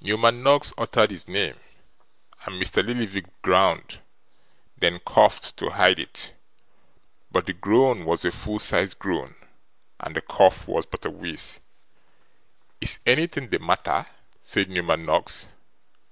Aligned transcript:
Newman 0.00 0.42
Noggs 0.42 0.72
uttered 0.76 1.12
his 1.12 1.28
name, 1.28 1.54
and 2.44 2.60
Mr. 2.60 2.84
Lillyvick 2.84 3.26
groaned: 3.42 4.00
then 4.76 4.98
coughed 5.06 5.56
to 5.56 5.70
hide 5.70 6.00
it. 6.00 6.34
But 7.30 7.46
the 7.46 7.52
groan 7.52 8.04
was 8.04 8.24
a 8.24 8.32
full 8.32 8.58
sized 8.58 8.98
groan, 8.98 9.36
and 10.00 10.16
the 10.16 10.20
cough 10.20 10.66
was 10.66 10.84
but 10.84 11.04
a 11.06 11.10
wheeze. 11.10 11.60
'Is 12.80 12.98
anything 13.06 13.50
the 13.50 13.60
matter?' 13.60 14.06
said 14.42 14.68
Newman 14.68 15.06
Noggs. 15.06 15.46